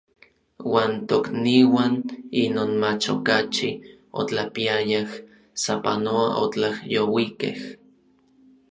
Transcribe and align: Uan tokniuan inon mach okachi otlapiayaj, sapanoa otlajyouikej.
Uan 0.73 0.91
tokniuan 1.09 1.93
inon 2.43 2.71
mach 2.81 3.05
okachi 3.15 3.69
otlapiayaj, 4.19 5.09
sapanoa 5.63 6.27
otlajyouikej. 6.43 7.57